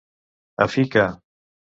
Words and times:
A 0.65 0.67
fi 0.75 0.85
que. 0.95 1.03